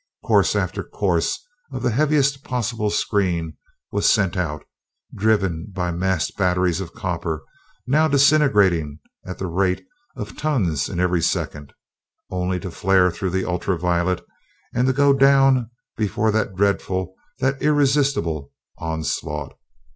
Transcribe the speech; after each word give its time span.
Course 0.25 0.55
after 0.55 0.83
course 0.83 1.45
of 1.71 1.83
the 1.83 1.91
heaviest 1.91 2.43
possible 2.43 2.89
screen 2.89 3.57
was 3.91 4.09
sent 4.09 4.35
out, 4.35 4.65
driven 5.13 5.67
by 5.71 5.91
massed 5.91 6.35
batteries 6.37 6.81
of 6.81 6.91
copper 6.95 7.43
now 7.85 8.07
disintegrating 8.07 8.97
at 9.27 9.37
the 9.37 9.45
rate 9.45 9.85
of 10.15 10.35
tons 10.35 10.89
in 10.89 10.99
every 10.99 11.21
second, 11.21 11.71
only 12.31 12.59
to 12.61 12.71
flare 12.71 13.11
through 13.11 13.29
the 13.29 13.45
ultra 13.47 13.77
violet 13.77 14.25
and 14.73 14.87
to 14.87 14.93
go 14.93 15.13
down 15.13 15.69
before 15.97 16.31
that 16.31 16.55
dreadful, 16.55 17.13
that 17.37 17.61
irresistible 17.61 18.51
onslaught. 18.79 19.53